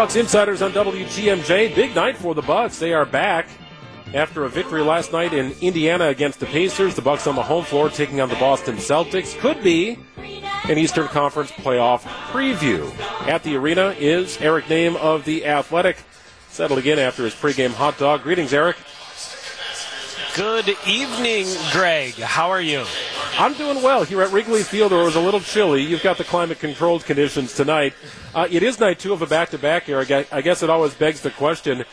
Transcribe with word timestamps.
Bucks 0.00 0.16
Insiders 0.16 0.62
on 0.62 0.72
WTMJ. 0.72 1.74
Big 1.74 1.94
night 1.94 2.16
for 2.16 2.34
the 2.34 2.40
Bucks. 2.40 2.78
They 2.78 2.94
are 2.94 3.04
back 3.04 3.46
after 4.14 4.46
a 4.46 4.48
victory 4.48 4.80
last 4.80 5.12
night 5.12 5.34
in 5.34 5.54
Indiana 5.60 6.06
against 6.06 6.40
the 6.40 6.46
Pacers. 6.46 6.94
The 6.94 7.02
Bucks 7.02 7.26
on 7.26 7.34
the 7.36 7.42
home 7.42 7.66
floor 7.66 7.90
taking 7.90 8.18
on 8.18 8.30
the 8.30 8.34
Boston 8.36 8.76
Celtics. 8.76 9.38
Could 9.38 9.62
be 9.62 9.98
an 10.16 10.78
Eastern 10.78 11.06
Conference 11.08 11.50
playoff 11.50 12.00
preview. 12.32 12.90
At 13.28 13.42
the 13.42 13.56
arena 13.56 13.94
is 13.98 14.40
Eric 14.40 14.64
Nehm 14.68 14.96
of 14.96 15.26
the 15.26 15.44
Athletic, 15.44 15.98
Settled 16.48 16.78
again 16.78 16.98
after 16.98 17.22
his 17.22 17.34
pregame 17.34 17.74
hot 17.74 17.98
dog. 17.98 18.22
Greetings, 18.22 18.54
Eric. 18.54 18.76
Good 20.34 20.74
evening, 20.86 21.46
Greg. 21.72 22.14
How 22.14 22.48
are 22.48 22.62
you? 22.62 22.86
I'm 23.40 23.54
doing 23.54 23.82
well 23.82 24.04
here 24.04 24.20
at 24.20 24.32
Wrigley 24.32 24.62
Field, 24.62 24.92
where 24.92 25.00
it 25.00 25.04
was 25.04 25.16
a 25.16 25.20
little 25.20 25.40
chilly. 25.40 25.82
You've 25.82 26.02
got 26.02 26.18
the 26.18 26.24
climate-controlled 26.24 27.06
conditions 27.06 27.54
tonight. 27.54 27.94
Uh, 28.34 28.46
it 28.50 28.62
is 28.62 28.78
night 28.78 28.98
two 28.98 29.14
of 29.14 29.22
a 29.22 29.26
back-to-back 29.26 29.84
here. 29.84 29.98
I 30.30 30.42
guess 30.42 30.62
it 30.62 30.68
always 30.68 30.92
begs 30.92 31.22
the 31.22 31.30
question: 31.30 31.86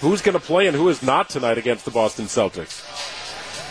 Who's 0.00 0.22
going 0.22 0.32
to 0.32 0.40
play 0.40 0.66
and 0.66 0.74
who 0.74 0.88
is 0.88 1.02
not 1.02 1.28
tonight 1.28 1.58
against 1.58 1.84
the 1.84 1.90
Boston 1.90 2.24
Celtics? 2.24 3.13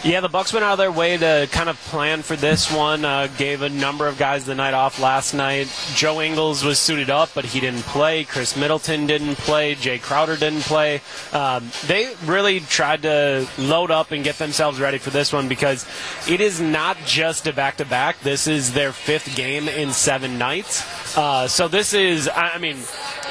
Yeah, 0.04 0.20
the 0.20 0.28
Bucks 0.28 0.52
went 0.52 0.66
out 0.66 0.74
of 0.74 0.78
their 0.80 0.92
way 0.92 1.16
to 1.16 1.48
kind 1.54 1.70
of 1.70 1.80
plan 1.84 2.24
for 2.24 2.36
this 2.36 2.70
one. 2.70 3.06
Uh, 3.06 3.28
gave 3.38 3.62
a 3.62 3.70
number 3.70 4.06
of 4.06 4.18
guys 4.18 4.44
the 4.44 4.54
night 4.54 4.74
off 4.74 5.00
last 5.00 5.34
night. 5.34 5.74
Joe 5.96 6.20
Ingles 6.20 6.62
was 6.62 6.78
suited 6.78 7.10
up, 7.10 7.30
but 7.34 7.46
he 7.46 7.62
didn't 7.62 7.84
play. 7.84 8.26
Khris 8.26 8.58
Middleton 8.58 9.08
didn't 9.08 9.36
play. 9.38 9.76
Jae 9.76 10.02
Crowder 10.02 10.36
didn't 10.36 10.64
play. 10.64 11.00
Um, 11.32 11.72
they 11.88 12.14
really 12.26 12.60
tried 12.60 13.04
to 13.04 13.48
load 13.58 13.92
up 13.92 14.12
and 14.12 14.26
get 14.26 14.38
themselves 14.40 14.78
ready 14.78 14.98
for 14.98 15.10
this 15.10 15.32
one 15.32 15.48
because 15.48 15.86
it 16.28 16.42
is 16.42 16.60
not 16.60 16.98
just 17.06 17.48
a 17.48 17.54
back-to-back. 17.54 18.20
This 18.20 18.46
is 18.46 18.74
their 18.74 18.92
fifth 18.92 19.38
game 19.38 19.70
in 19.70 19.94
seven 19.94 20.38
nights. 20.38 21.18
Uh, 21.18 21.48
so 21.48 21.70
this 21.70 21.94
is, 21.94 22.28
I 22.28 22.58
mean, 22.58 22.76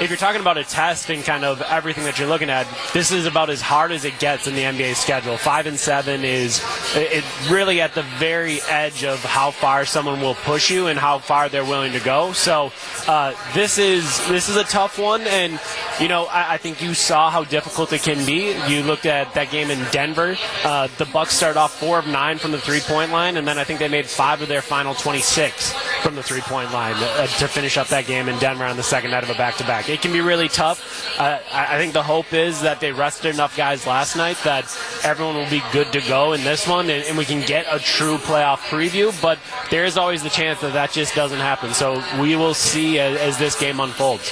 if 0.01 0.07
you're 0.09 0.17
talking 0.17 0.41
about 0.41 0.57
a 0.57 0.63
test 0.63 1.11
and 1.11 1.23
kind 1.23 1.45
of 1.45 1.61
everything 1.61 2.05
that 2.05 2.17
you're 2.17 2.27
looking 2.27 2.49
at, 2.49 2.65
this 2.93 3.11
is 3.11 3.27
about 3.27 3.51
as 3.51 3.61
hard 3.61 3.91
as 3.91 4.05
it 4.05 4.17
gets 4.17 4.47
in 4.47 4.55
the 4.55 4.63
NBA 4.63 4.95
schedule. 4.95 5.37
Five 5.37 5.67
and 5.67 5.77
seven 5.77 6.23
is 6.23 6.62
it 6.95 7.23
really 7.49 7.81
at 7.81 7.95
the 7.95 8.03
very 8.03 8.61
edge 8.69 9.03
of 9.03 9.19
how 9.19 9.51
far 9.51 9.85
someone 9.85 10.21
will 10.21 10.35
push 10.35 10.69
you 10.69 10.87
and 10.87 10.99
how 10.99 11.19
far 11.19 11.49
they're 11.49 11.65
willing 11.65 11.93
to 11.93 11.99
go. 11.99 12.33
So 12.33 12.71
uh, 13.07 13.33
this 13.53 13.77
is 13.77 14.27
this 14.27 14.49
is 14.49 14.55
a 14.55 14.63
tough 14.63 14.99
one, 14.99 15.21
and 15.21 15.59
you 15.99 16.07
know 16.07 16.25
I, 16.25 16.53
I, 16.53 16.57
think 16.57 16.81
you 16.81 16.93
saw 16.93 17.29
how 17.29 17.43
difficult 17.43 17.93
it 17.93 18.01
can 18.01 18.25
be. 18.25 18.55
You 18.67 18.83
looked 18.83 19.05
at 19.05 19.33
that 19.33 19.51
game 19.51 19.69
in 19.69 19.83
Denver. 19.91 20.35
Uh, 20.63 20.87
the 20.97 21.05
Bucks 21.05 21.35
started 21.35 21.59
off 21.59 21.77
four 21.79 21.99
of 21.99 22.07
nine 22.07 22.37
from 22.37 22.51
the 22.51 22.59
three 22.59 22.79
point 22.79 23.11
line, 23.11 23.37
and 23.37 23.47
then 23.47 23.57
I 23.57 23.63
think 23.63 23.79
they 23.79 23.87
made 23.87 24.05
five 24.05 24.41
of 24.41 24.47
their 24.47 24.61
final 24.61 24.93
26 24.93 25.73
from 26.01 26.15
the 26.15 26.23
three 26.23 26.41
point 26.41 26.71
line 26.71 26.95
uh, 26.97 27.27
to 27.27 27.47
finish 27.47 27.77
up 27.77 27.87
that 27.87 28.05
game 28.05 28.27
in 28.27 28.37
Denver 28.39 28.65
on 28.65 28.77
the 28.77 28.83
second 28.83 29.11
night 29.11 29.23
of 29.23 29.29
a 29.29 29.35
back 29.35 29.55
to 29.57 29.63
back. 29.63 29.89
It 29.89 30.01
can 30.01 30.11
be 30.11 30.21
really 30.21 30.49
tough. 30.49 31.19
Uh, 31.19 31.39
I, 31.51 31.75
I 31.75 31.77
think 31.77 31.93
the 31.93 32.03
hope 32.03 32.33
is 32.33 32.61
that 32.61 32.79
they 32.79 32.91
rested 32.91 33.33
enough 33.33 33.55
guys 33.55 33.87
last 33.87 34.15
night 34.15 34.37
that 34.43 34.65
everyone 35.03 35.35
will 35.35 35.49
be 35.49 35.61
good 35.71 35.91
to 35.93 36.01
go 36.01 36.33
in 36.33 36.43
this 36.43 36.67
one, 36.67 36.89
and, 36.89 37.03
and 37.05 37.17
we 37.17 37.25
can 37.25 37.45
get 37.45 37.65
a 37.69 37.79
true 37.79 38.17
playoff 38.17 38.57
preview. 38.69 39.13
But 39.21 39.39
there 39.69 39.85
is 39.85 39.97
always 39.97 40.23
the 40.23 40.29
chance 40.29 40.61
that 40.61 40.73
that 40.73 40.91
just 40.91 41.15
doesn't 41.15 41.39
happen. 41.39 41.73
So 41.73 42.03
we 42.19 42.35
will 42.35 42.53
see 42.53 42.99
as, 42.99 43.17
as 43.19 43.37
this 43.37 43.59
game 43.59 43.79
unfolds. 43.79 44.31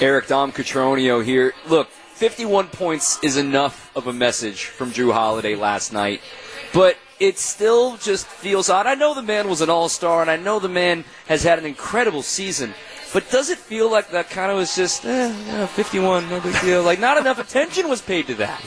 Eric 0.00 0.28
Dom 0.28 0.52
Cotroneo 0.52 1.24
here. 1.24 1.54
Look, 1.66 1.88
51 1.88 2.68
points 2.68 3.18
is 3.22 3.36
enough 3.36 3.90
of 3.96 4.06
a 4.06 4.12
message 4.12 4.66
from 4.66 4.92
Jrue 4.92 5.12
Holiday 5.12 5.56
last 5.56 5.92
night, 5.92 6.20
but 6.72 6.96
it 7.18 7.36
still 7.36 7.96
just 7.96 8.26
feels 8.26 8.70
odd. 8.70 8.86
I 8.86 8.94
know 8.94 9.12
the 9.12 9.22
man 9.22 9.48
was 9.48 9.60
an 9.60 9.70
all 9.70 9.88
star, 9.88 10.20
and 10.22 10.30
I 10.30 10.36
know 10.36 10.60
the 10.60 10.68
man 10.68 11.04
has 11.26 11.42
had 11.42 11.58
an 11.58 11.66
incredible 11.66 12.22
season. 12.22 12.74
But 13.12 13.28
does 13.30 13.50
it 13.50 13.58
feel 13.58 13.90
like 13.90 14.10
that 14.10 14.30
kind 14.30 14.52
of 14.52 14.58
was 14.58 14.76
just 14.76 15.04
eh, 15.04 15.34
yeah, 15.46 15.66
51, 15.66 16.28
no 16.28 16.40
big 16.40 16.60
deal? 16.60 16.84
Like 16.84 17.00
not 17.00 17.16
enough 17.16 17.40
attention 17.40 17.88
was 17.88 18.00
paid 18.00 18.28
to 18.28 18.34
that. 18.36 18.62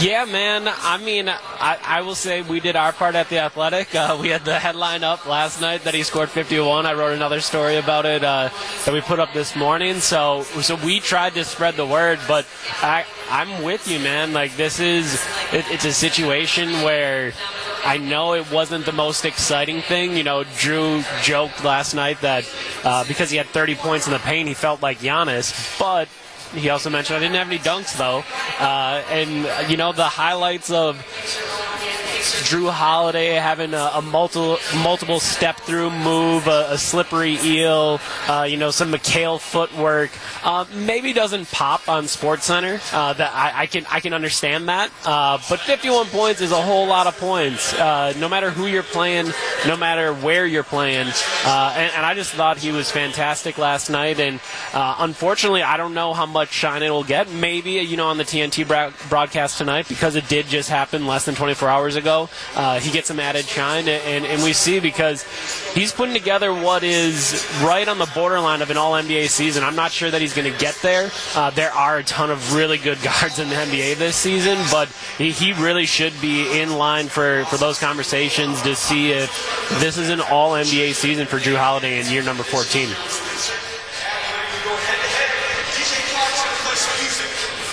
Yeah, 0.00 0.26
man. 0.26 0.68
I 0.68 0.98
mean, 0.98 1.28
I, 1.28 1.78
I, 1.82 2.00
will 2.02 2.14
say 2.14 2.42
we 2.42 2.60
did 2.60 2.76
our 2.76 2.92
part 2.92 3.14
at 3.14 3.28
the 3.30 3.38
Athletic. 3.38 3.94
Uh, 3.94 4.18
we 4.20 4.28
had 4.28 4.44
the 4.44 4.58
headline 4.58 5.02
up 5.02 5.26
last 5.26 5.60
night 5.60 5.84
that 5.84 5.94
he 5.94 6.02
scored 6.02 6.28
51. 6.28 6.84
I 6.84 6.92
wrote 6.92 7.14
another 7.14 7.40
story 7.40 7.76
about 7.76 8.04
it 8.04 8.22
uh, 8.22 8.50
that 8.84 8.92
we 8.92 9.00
put 9.00 9.18
up 9.18 9.32
this 9.32 9.56
morning. 9.56 10.00
So, 10.00 10.42
so 10.42 10.76
we 10.76 11.00
tried 11.00 11.34
to 11.34 11.44
spread 11.44 11.76
the 11.76 11.86
word, 11.86 12.18
but 12.28 12.46
I, 12.82 13.06
I'm 13.30 13.62
with 13.62 13.88
you, 13.90 13.98
man. 13.98 14.32
Like 14.32 14.56
this 14.56 14.80
is, 14.80 15.14
it, 15.52 15.64
it's 15.70 15.86
a 15.86 15.92
situation 15.92 16.82
where 16.82 17.32
I 17.84 17.96
know 17.96 18.34
it 18.34 18.50
wasn't 18.50 18.84
the 18.84 18.92
most 18.92 19.24
exciting 19.24 19.80
thing. 19.80 20.16
You 20.16 20.24
know, 20.24 20.44
Jrue 20.44 21.04
joked 21.22 21.64
last 21.64 21.94
night 21.94 22.20
that 22.20 22.44
uh, 22.84 23.04
because 23.08 23.30
he 23.30 23.36
had 23.36 23.46
30 23.46 23.76
points 23.76 24.06
in 24.06 24.12
the 24.12 24.18
paint, 24.18 24.48
he 24.48 24.54
felt 24.54 24.82
like 24.82 24.98
Giannis, 24.98 25.78
but 25.78 26.08
he 26.54 26.70
also 26.70 26.90
mentioned 26.90 27.16
I 27.16 27.20
didn't 27.20 27.36
have 27.36 27.48
any 27.48 27.58
dunks 27.58 27.96
though, 27.96 28.24
uh, 28.64 29.02
and 29.10 29.70
you 29.70 29.76
know 29.76 29.92
the 29.92 30.04
highlights 30.04 30.70
of 30.70 30.96
Jrue 32.34 32.70
Holiday 32.70 33.34
having 33.34 33.74
a, 33.74 33.90
a 33.94 34.02
multiple 34.02 34.58
multiple 34.82 35.20
step 35.20 35.56
through 35.60 35.90
move, 35.90 36.46
a, 36.46 36.68
a 36.70 36.78
slippery 36.78 37.38
eel, 37.42 38.00
uh, 38.28 38.46
you 38.48 38.56
know, 38.56 38.70
some 38.70 38.92
McHale 38.92 39.40
footwork. 39.40 40.10
Uh, 40.44 40.64
maybe 40.74 41.12
doesn't 41.12 41.50
pop 41.50 41.88
on 41.88 42.06
Sports 42.06 42.44
Center. 42.44 42.80
Uh, 42.92 43.12
that 43.14 43.32
I, 43.34 43.62
I, 43.62 43.66
can 43.66 43.86
I 43.90 44.00
can 44.00 44.12
understand 44.12 44.68
that. 44.68 44.90
Uh, 45.04 45.38
but 45.48 45.60
51 45.60 46.06
points 46.06 46.40
is 46.40 46.52
a 46.52 46.60
whole 46.60 46.86
lot 46.86 47.06
of 47.06 47.16
points. 47.18 47.72
Uh, 47.74 48.12
no 48.18 48.28
matter 48.28 48.50
who 48.50 48.66
you're 48.66 48.82
playing, 48.82 49.32
no 49.66 49.76
matter 49.76 50.14
where 50.14 50.46
you're 50.46 50.62
playing, 50.62 51.08
uh, 51.44 51.74
and, 51.76 51.92
and, 51.94 52.06
I 52.06 52.14
just 52.14 52.32
thought 52.32 52.58
he 52.58 52.70
was 52.70 52.90
fantastic 52.90 53.58
last 53.58 53.90
night. 53.90 54.20
And 54.20 54.40
unfortunately, 54.72 55.62
I 55.62 55.76
don't 55.76 55.94
know 55.94 56.14
how 56.14 56.26
much 56.26 56.50
shine 56.50 56.82
it 56.82 56.90
will 56.90 57.04
get. 57.04 57.30
Maybe 57.30 57.72
you 57.72 57.96
know 57.96 58.06
on 58.06 58.16
the 58.16 58.24
TNT 58.24 58.66
broadcast 59.08 59.58
tonight 59.58 59.88
because 59.88 60.14
it 60.14 60.28
did 60.28 60.46
just 60.46 60.70
happen 60.70 61.06
less 61.06 61.24
than 61.24 61.34
24 61.34 61.68
hours 61.68 61.96
ago 61.96 62.15
uh, 62.54 62.80
he 62.80 62.90
gets 62.90 63.08
some 63.08 63.20
added 63.20 63.44
shine, 63.44 63.88
and, 63.88 64.24
and 64.24 64.42
we 64.42 64.52
see 64.52 64.80
because 64.80 65.24
he's 65.74 65.92
putting 65.92 66.14
together 66.14 66.52
what 66.52 66.82
is 66.82 67.46
right 67.62 67.86
on 67.86 67.98
the 67.98 68.10
borderline 68.14 68.62
of 68.62 68.70
an 68.70 68.76
All 68.76 68.92
NBA 68.92 69.28
season. 69.28 69.62
I'm 69.62 69.76
not 69.76 69.92
sure 69.92 70.10
that 70.10 70.20
he's 70.20 70.34
going 70.34 70.50
to 70.50 70.58
get 70.58 70.74
there. 70.82 71.10
Uh, 71.34 71.50
there 71.50 71.72
are 71.72 71.98
a 71.98 72.04
ton 72.04 72.30
of 72.30 72.54
really 72.54 72.78
good 72.78 73.00
guards 73.02 73.38
in 73.38 73.48
the 73.48 73.54
NBA 73.54 73.96
this 73.96 74.16
season, 74.16 74.58
but 74.70 74.88
he, 75.18 75.30
he 75.30 75.52
really 75.52 75.86
should 75.86 76.18
be 76.20 76.60
in 76.60 76.76
line 76.76 77.08
for, 77.08 77.44
for 77.46 77.56
those 77.56 77.78
conversations 77.78 78.62
to 78.62 78.74
see 78.74 79.12
if 79.12 79.30
this 79.80 79.98
is 79.98 80.10
an 80.10 80.20
All 80.20 80.52
NBA 80.52 80.94
season 80.94 81.26
for 81.26 81.38
Jrue 81.38 81.56
Holiday 81.56 82.00
in 82.00 82.10
year 82.12 82.22
number 82.22 82.42
14. 82.42 83.65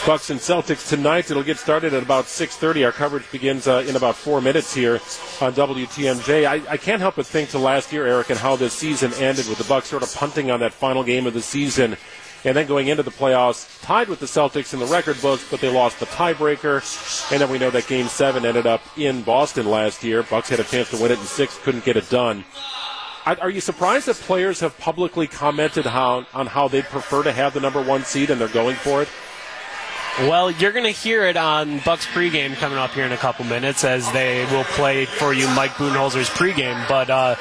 Bucks 0.06 0.30
and 0.30 0.40
Celtics 0.40 0.90
tonight. 0.90 1.31
It'll 1.31 1.44
get 1.44 1.58
started 1.58 1.94
at 1.94 2.03
about 2.03 2.25
6:30. 2.25 2.84
Our 2.86 2.91
coverage 2.91 3.31
begins 3.31 3.69
uh, 3.69 3.86
in 3.88 3.96
about 3.96 4.18
four 4.18 4.41
minutes 4.41 4.74
here 4.74 4.96
on 5.40 5.53
WTMJ. 5.53 6.46
I, 6.46 6.62
I, 6.69 6.75
can't 6.75 7.00
help 7.00 7.16
but 7.16 7.25
think 7.25 7.52
to 7.52 7.58
last 7.58 7.94
year, 7.94 8.06
Eric, 8.06 8.30
and 8.30 8.38
how 8.38 8.58
this 8.58 8.74
season 8.74 9.14
ended 9.14 9.47
with 9.47 9.59
the 9.59 9.64
Bucks 9.64 9.88
sort 9.88 10.03
of 10.03 10.14
punting 10.14 10.52
on 10.52 10.59
that 10.59 10.74
final 10.74 11.06
game 11.06 11.25
of 11.25 11.34
the 11.34 11.41
season, 11.41 11.96
and 12.44 12.58
then 12.58 12.68
going 12.68 12.90
into 12.90 13.02
the 13.02 13.12
playoffs 13.12 13.81
tied 13.81 14.09
with 14.09 14.19
the 14.19 14.25
Celtics 14.25 14.74
in 14.74 14.81
the 14.81 14.86
record 14.88 15.22
books, 15.22 15.47
but 15.50 15.62
they 15.62 15.70
lost 15.70 16.02
the 16.02 16.06
tiebreaker, 16.08 16.84
and 17.31 17.40
then 17.40 17.50
we 17.50 17.58
know 17.58 17.70
that 17.70 17.88
Game 17.88 18.08
Seven 18.08 18.46
ended 18.46 18.68
up 18.68 18.81
in 18.97 19.22
Boston 19.22 19.70
last 19.70 20.03
year. 20.03 20.22
Bucks 20.24 20.50
had 20.50 20.59
a 20.59 20.66
chance 20.66 20.90
to 20.90 20.97
win 20.97 21.14
it 21.14 21.20
in 21.20 21.25
six, 21.25 21.58
couldn't 21.59 21.85
get 21.85 21.96
it 21.96 22.09
done. 22.09 22.44
Are 23.25 23.50
you 23.50 23.61
surprised 23.61 24.07
that 24.07 24.17
players 24.17 24.59
have 24.59 24.78
publicly 24.78 25.28
commented 25.28 25.85
how, 25.85 26.25
on 26.34 26.47
how 26.47 26.67
they'd 26.67 26.84
prefer 26.84 27.23
to 27.23 27.31
have 27.31 27.53
the 27.53 27.61
number 27.61 27.81
one 27.81 28.03
seed 28.03 28.29
and 28.29 28.39
they're 28.39 28.50
going 28.50 28.75
for 28.75 29.01
it? 29.01 29.07
Well, 30.19 30.51
you're 30.51 30.73
going 30.73 30.85
to 30.85 30.91
hear 30.91 31.25
it 31.25 31.38
on 31.38 31.79
Bucks 31.79 32.06
pregame 32.06 32.53
coming 32.56 32.78
up 32.78 32.91
here 32.91 33.06
in 33.06 33.13
a 33.13 33.17
couple 33.17 33.45
minutes 33.45 33.84
as 33.84 34.11
they 34.11 34.45
will 34.51 34.66
play 34.66 35.06
for 35.06 35.34
you 35.34 35.47
Mike 35.56 35.72
Budenholzer's 35.72 36.29
pregame. 36.29 36.88
But 36.88 37.09
uh, 37.09 37.35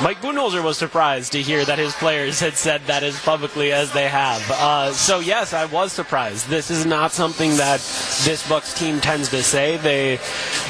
Mike 0.00 0.20
Budenholzer 0.20 0.64
was 0.64 0.78
surprised 0.78 1.32
to 1.32 1.42
hear 1.42 1.64
that 1.64 1.78
his 1.78 1.94
players 1.94 2.40
had 2.40 2.54
said 2.54 2.80
that 2.86 3.02
as 3.02 3.20
publicly 3.20 3.72
as 3.72 3.92
they 3.92 4.08
have. 4.08 4.42
Uh, 4.50 4.92
so 4.92 5.20
yes, 5.20 5.52
I 5.52 5.66
was 5.66 5.92
surprised. 5.92 6.48
This 6.48 6.70
is 6.70 6.84
not 6.84 7.12
something 7.12 7.56
that 7.56 7.78
this 8.24 8.46
Bucks 8.48 8.76
team 8.76 9.00
tends 9.00 9.28
to 9.28 9.42
say. 9.42 9.76
They 9.76 10.18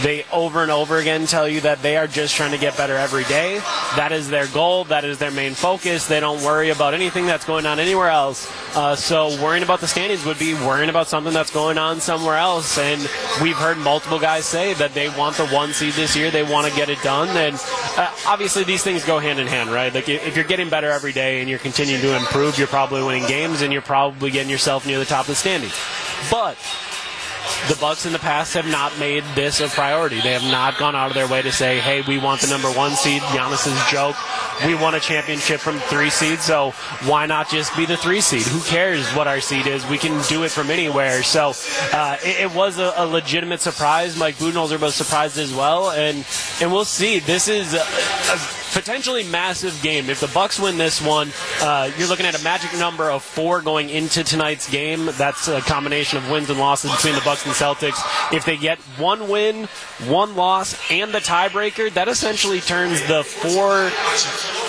they 0.02 0.24
over 0.32 0.62
and 0.62 0.70
over 0.70 0.98
again 0.98 1.26
tell 1.26 1.48
you 1.48 1.60
that 1.62 1.82
they 1.82 1.96
are 1.96 2.06
just 2.06 2.34
trying 2.34 2.50
to 2.52 2.58
get 2.58 2.76
better 2.76 2.96
every 2.96 3.24
day. 3.24 3.58
That 3.96 4.12
is 4.12 4.28
their 4.28 4.46
goal. 4.48 4.84
That 4.84 5.04
is 5.04 5.18
their 5.18 5.30
main 5.30 5.54
focus. 5.54 6.06
They 6.06 6.20
don't 6.20 6.42
worry 6.42 6.70
about 6.70 6.92
anything 6.92 7.26
that's 7.26 7.46
going 7.46 7.64
on 7.64 7.78
anywhere 7.78 8.10
else. 8.10 8.50
Uh, 8.76 8.96
so 8.96 9.28
worrying 9.42 9.62
about 9.62 9.80
the 9.80 9.88
standings 9.88 10.24
would 10.24 10.38
be 10.38 10.54
worrying 10.54 10.90
about 10.90 11.08
something 11.08 11.32
that's 11.32 11.50
going 11.52 11.78
on 11.78 12.00
somewhere 12.00 12.36
else. 12.36 12.78
And 12.78 13.00
we've 13.40 13.56
heard 13.56 13.78
multiple 13.78 14.18
guys 14.18 14.44
say 14.44 14.74
that 14.74 14.94
they 14.94 15.08
want 15.10 15.36
the 15.36 15.46
one 15.48 15.72
seed 15.72 15.94
this 15.94 16.16
year. 16.16 16.30
They 16.30 16.42
want 16.42 16.68
to 16.68 16.76
get 16.76 16.88
it 16.88 17.00
done. 17.02 17.28
And 17.36 17.56
uh, 17.96 18.10
obviously 18.26 18.64
these 18.64 18.82
things 18.82 19.04
go 19.04 19.18
hand 19.18 19.38
in 19.38 19.46
hand, 19.46 19.70
right? 19.70 19.92
Like 19.92 20.08
if 20.08 20.36
you're 20.36 20.44
getting 20.44 20.68
better 20.68 20.90
every 20.90 21.12
day 21.12 21.40
and 21.40 21.48
you're 21.48 21.58
continuing 21.58 22.00
to 22.02 22.16
improve, 22.16 22.58
you're 22.58 22.68
probably 22.68 23.02
winning 23.02 23.26
games 23.26 23.62
and 23.62 23.72
you're 23.72 23.82
probably 23.82 24.30
getting 24.30 24.50
yourself 24.50 24.86
near 24.86 24.98
the 24.98 25.04
top 25.04 25.22
of 25.22 25.28
the 25.28 25.34
standings. 25.34 25.78
But 26.30 26.56
the 27.68 27.76
Bucks 27.76 28.06
in 28.06 28.12
the 28.12 28.18
past 28.18 28.54
have 28.54 28.66
not 28.66 28.96
made 28.98 29.24
this 29.34 29.60
a 29.60 29.68
priority. 29.68 30.20
They 30.20 30.32
have 30.32 30.44
not 30.50 30.78
gone 30.78 30.96
out 30.96 31.08
of 31.08 31.14
their 31.14 31.28
way 31.28 31.42
to 31.42 31.52
say, 31.52 31.80
"Hey, 31.80 32.00
we 32.00 32.18
want 32.18 32.40
the 32.40 32.46
number 32.48 32.70
one 32.70 32.92
seed." 32.92 33.22
Giannis's 33.22 33.90
joke 33.90 34.16
we 34.66 34.74
won 34.74 34.94
a 34.94 35.00
championship 35.00 35.60
from 35.60 35.78
three 35.78 36.10
seed, 36.10 36.40
so 36.40 36.70
why 37.04 37.26
not 37.26 37.48
just 37.48 37.76
be 37.76 37.86
the 37.86 37.96
three 37.96 38.20
seed? 38.20 38.42
Who 38.42 38.60
cares 38.60 39.08
what 39.10 39.26
our 39.26 39.40
seed 39.40 39.66
is? 39.66 39.86
We 39.88 39.98
can 39.98 40.22
do 40.28 40.44
it 40.44 40.50
from 40.50 40.70
anywhere. 40.70 41.22
So 41.22 41.52
uh, 41.92 42.16
it, 42.22 42.42
it, 42.42 42.54
was 42.54 42.78
a, 42.78 42.92
a, 42.96 43.06
legitimate 43.06 43.60
surprise. 43.60 44.18
Mike 44.18 44.36
Budenholzer 44.36 44.80
was 44.80 44.94
surprised 44.94 45.38
as 45.38 45.52
well, 45.52 45.90
and 45.90 46.24
and 46.60 46.72
we'll 46.72 46.84
see. 46.84 47.18
This 47.18 47.48
is. 47.48 47.74
A, 47.74 47.78
a, 47.78 48.61
potentially 48.72 49.24
massive 49.24 49.80
game. 49.82 50.08
If 50.08 50.20
the 50.20 50.28
Bucks 50.28 50.58
win 50.58 50.78
this 50.78 51.00
one, 51.00 51.30
uh, 51.60 51.90
you're 51.96 52.08
looking 52.08 52.26
at 52.26 52.38
a 52.38 52.42
magic 52.42 52.72
number 52.78 53.10
of 53.10 53.22
four 53.22 53.62
going 53.62 53.90
into 53.90 54.24
tonight's 54.24 54.68
game. 54.68 55.06
That's 55.12 55.48
a 55.48 55.60
combination 55.60 56.18
of 56.18 56.30
wins 56.30 56.50
and 56.50 56.58
losses 56.58 56.90
between 56.92 57.14
the 57.14 57.20
Bucks 57.20 57.44
and 57.46 57.54
Celtics. 57.54 58.00
If 58.32 58.44
they 58.44 58.56
get 58.56 58.78
one 58.98 59.28
win, 59.28 59.68
one 60.06 60.36
loss, 60.36 60.78
and 60.90 61.12
the 61.12 61.18
tiebreaker, 61.18 61.92
that 61.94 62.08
essentially 62.08 62.60
turns 62.60 63.00
the 63.06 63.22
four 63.22 63.90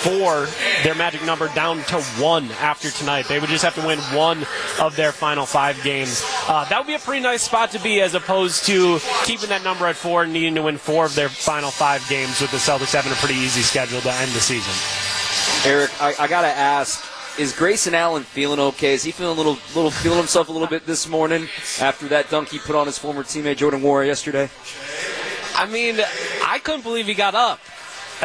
four 0.04 0.46
their 0.82 0.94
magic 0.94 1.24
number 1.24 1.48
down 1.54 1.82
to 1.84 1.98
one 2.20 2.50
after 2.60 2.90
tonight. 2.90 3.26
They 3.26 3.38
would 3.38 3.48
just 3.48 3.64
have 3.64 3.74
to 3.76 3.86
win 3.86 3.98
one 4.14 4.46
of 4.78 4.96
their 4.96 5.12
final 5.12 5.46
five 5.46 5.82
games. 5.82 6.22
Uh, 6.46 6.68
that 6.68 6.78
would 6.78 6.86
be 6.86 6.94
a 6.94 6.98
pretty 6.98 7.22
nice 7.22 7.42
spot 7.42 7.70
to 7.70 7.80
be, 7.80 8.02
as 8.02 8.14
opposed 8.14 8.66
to 8.66 8.98
keeping 9.24 9.48
that 9.48 9.64
number 9.64 9.86
at 9.86 9.96
four 9.96 10.24
and 10.24 10.32
needing 10.32 10.54
to 10.56 10.62
win 10.62 10.76
four 10.76 11.06
of 11.06 11.14
their 11.14 11.30
final 11.30 11.70
five 11.70 12.06
games 12.08 12.40
with 12.40 12.50
the 12.50 12.58
Celtics 12.58 12.92
having 12.92 13.12
a 13.12 13.16
pretty 13.16 13.34
easy 13.34 13.62
schedule 13.62 13.93
to 14.02 14.12
end 14.12 14.30
the 14.32 14.40
season. 14.40 14.72
Eric, 15.70 15.90
I, 16.00 16.14
I 16.18 16.28
got 16.28 16.42
to 16.42 16.48
ask. 16.48 17.04
Is 17.38 17.52
Grayson 17.52 17.94
Allen 17.94 18.22
feeling 18.22 18.60
okay? 18.60 18.94
Is 18.94 19.02
he 19.02 19.10
feeling 19.10 19.34
a 19.34 19.36
little, 19.36 19.58
little 19.74 19.90
feeling 19.90 20.18
himself 20.18 20.48
a 20.48 20.52
little 20.52 20.68
bit 20.68 20.86
this 20.86 21.08
morning 21.08 21.48
after 21.80 22.06
that 22.08 22.30
dunk 22.30 22.50
he 22.50 22.60
put 22.60 22.76
on 22.76 22.86
his 22.86 22.96
former 22.96 23.24
teammate 23.24 23.56
Jordan 23.56 23.80
Nwora 23.80 24.06
yesterday? 24.06 24.48
I 25.56 25.66
mean, 25.66 26.00
I 26.44 26.60
couldn't 26.60 26.82
believe 26.82 27.06
he 27.06 27.14
got 27.14 27.34
up. 27.34 27.58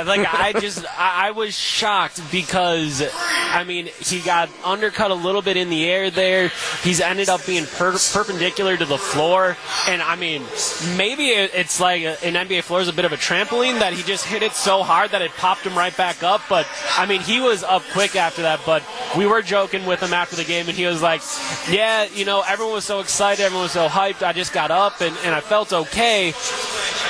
Like 0.06 0.28
I 0.31 0.54
just 0.54 0.86
I, 0.98 1.28
I 1.28 1.31
was 1.31 1.56
shocked 1.56 2.22
because 2.31 3.04
I 3.13 3.63
mean 3.63 3.88
he 4.00 4.22
got 4.22 4.50
undercut 4.63 5.12
a 5.12 5.16
little 5.16 5.42
bit 5.42 5.57
in 5.57 5.69
the 5.69 5.86
air 5.86 6.10
there. 6.10 6.51
He's 6.84 7.01
ended 7.01 7.30
up 7.30 7.46
being 7.46 7.66
per- 7.66 7.98
perpendicular 8.13 8.78
to 8.78 8.86
the 8.86 8.98
floor, 8.98 9.57
and 9.88 10.01
I 10.01 10.16
mean 10.16 10.44
maybe 10.96 11.30
it's 11.30 11.80
like 11.80 12.04
uh, 12.04 12.16
an 12.24 12.34
NBA 12.34 12.63
floor 12.63 12.81
is 12.81 12.88
a 12.88 12.94
bit 12.94 13.06
of 13.06 13.13
a 13.13 13.18
trampoline 13.18 13.80
that 13.80 13.94
he 13.94 14.04
just 14.04 14.25
hit 14.25 14.44
it 14.44 14.54
so 14.54 14.84
hard 14.84 15.12
that 15.12 15.22
it 15.22 15.31
popped 15.31 15.62
him 15.62 15.78
right 15.78 15.96
back 15.96 16.24
up. 16.24 16.42
But 16.50 16.68
I 16.98 17.06
mean 17.06 17.22
he 17.22 17.40
was 17.40 17.63
up 17.63 17.84
quick 17.92 18.16
after 18.16 18.42
that. 18.44 18.60
But 18.66 18.84
we 19.18 19.25
were 19.25 19.42
joking 19.42 19.86
with 19.86 20.02
him 20.02 20.13
after 20.13 20.36
the 20.36 20.44
game, 20.45 20.68
and 20.68 20.78
he 20.78 20.86
was 20.86 21.02
like, 21.02 21.22
"Yeah, 21.69 22.06
you 22.13 22.25
know 22.25 22.44
everyone 22.48 22.75
was 22.75 22.86
so 22.86 23.00
excited, 23.00 23.44
everyone 23.44 23.63
was 23.63 23.72
so 23.72 23.88
hyped. 23.88 24.24
I 24.24 24.34
just 24.34 24.54
got 24.54 24.72
up 24.72 25.02
and, 25.02 25.16
and 25.24 25.34
I 25.34 25.42
felt 25.42 25.74
okay, 25.74 26.34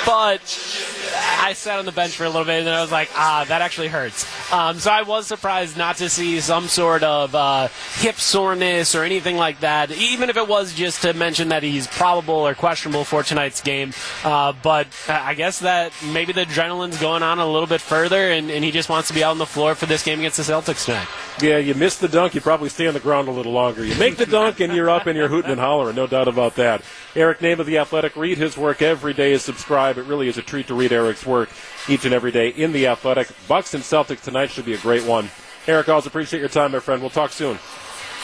but." 0.06 0.98
I 1.38 1.52
sat 1.54 1.78
on 1.78 1.84
the 1.84 1.92
bench 1.92 2.16
for 2.16 2.24
a 2.24 2.28
little 2.28 2.44
bit 2.44 2.60
and 2.60 2.68
I 2.68 2.80
was 2.80 2.92
like, 2.92 3.10
ah, 3.14 3.44
that 3.48 3.62
actually 3.62 3.88
hurts. 3.88 4.26
Um, 4.52 4.78
so 4.78 4.90
I 4.90 5.02
was 5.02 5.26
surprised 5.26 5.76
not 5.76 5.96
to 5.96 6.08
see 6.08 6.40
some 6.40 6.68
sort 6.68 7.02
of 7.02 7.34
uh, 7.34 7.68
hip 7.96 8.16
soreness 8.16 8.94
or 8.94 9.04
anything 9.04 9.36
like 9.36 9.60
that, 9.60 9.90
even 9.92 10.30
if 10.30 10.36
it 10.36 10.48
was 10.48 10.74
just 10.74 11.02
to 11.02 11.14
mention 11.14 11.48
that 11.48 11.62
he's 11.62 11.86
probable 11.86 12.34
or 12.34 12.54
questionable 12.54 13.04
for 13.04 13.22
tonight's 13.22 13.60
game. 13.62 13.92
Uh, 14.24 14.52
but 14.62 14.88
I 15.08 15.34
guess 15.34 15.60
that 15.60 15.92
maybe 16.12 16.32
the 16.32 16.44
adrenaline's 16.44 17.00
going 17.00 17.22
on 17.22 17.38
a 17.38 17.46
little 17.46 17.68
bit 17.68 17.80
further 17.80 18.30
and, 18.30 18.50
and 18.50 18.64
he 18.64 18.70
just 18.70 18.88
wants 18.88 19.08
to 19.08 19.14
be 19.14 19.24
out 19.24 19.32
on 19.32 19.38
the 19.38 19.46
floor 19.46 19.74
for 19.74 19.86
this 19.86 20.02
game 20.02 20.18
against 20.18 20.36
the 20.36 20.42
Celtics 20.42 20.84
tonight. 20.84 21.08
Yeah, 21.40 21.58
you 21.58 21.74
missed 21.74 22.00
the 22.00 22.08
dunk. 22.08 22.34
You 22.34 22.40
probably 22.40 22.68
stay 22.68 22.86
on 22.86 22.94
the 22.94 23.00
ground 23.00 23.28
a 23.28 23.32
little 23.32 23.52
longer. 23.52 23.84
You 23.84 23.94
make 23.96 24.16
the 24.16 24.26
dunk 24.26 24.60
and 24.60 24.74
you're 24.74 24.90
up 24.90 25.06
and 25.06 25.16
you're 25.16 25.28
hooting 25.28 25.50
and 25.50 25.60
hollering. 25.60 25.96
No 25.96 26.06
doubt 26.06 26.28
about 26.28 26.56
that. 26.56 26.82
Eric 27.16 27.38
Nehm 27.38 27.58
of 27.58 27.66
The 27.66 27.78
Athletic. 27.78 28.14
Read 28.16 28.36
his 28.38 28.56
work 28.56 28.82
every 28.82 29.14
day. 29.14 29.32
And 29.32 29.40
subscribe. 29.40 29.96
It 29.96 30.04
really 30.04 30.28
is 30.28 30.38
a 30.38 30.42
treat 30.42 30.66
to 30.68 30.74
read 30.74 30.92
Eric's 30.92 31.19
work 31.26 31.50
each 31.88 32.04
and 32.04 32.14
every 32.14 32.32
day 32.32 32.48
in 32.48 32.72
The 32.72 32.86
Athletic. 32.86 33.28
Bucks 33.48 33.74
and 33.74 33.82
Celtics 33.82 34.22
tonight 34.22 34.50
should 34.50 34.64
be 34.64 34.74
a 34.74 34.78
great 34.78 35.04
one. 35.04 35.30
Eric, 35.66 35.88
always 35.88 36.06
appreciate 36.06 36.40
your 36.40 36.48
time, 36.48 36.72
my 36.72 36.78
friend. 36.78 37.00
We'll 37.00 37.10
talk 37.10 37.30
soon. 37.30 37.58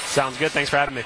Sounds 0.07 0.37
good. 0.39 0.53
Thanks 0.53 0.71
for 0.71 0.77
having 0.77 0.95
me. 0.95 1.03